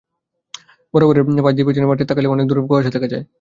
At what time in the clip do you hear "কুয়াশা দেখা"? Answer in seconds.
2.63-3.07